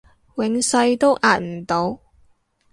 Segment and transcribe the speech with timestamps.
[0.37, 1.99] 永世都壓唔到